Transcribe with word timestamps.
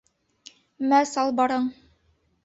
Мә 0.93 1.01
салбарың! 1.09 1.67